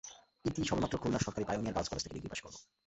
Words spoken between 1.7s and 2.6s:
Girls college থেকে degree pass করল।